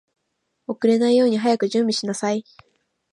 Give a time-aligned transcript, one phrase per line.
[0.65, 2.43] 遅れないように早く準備しなさい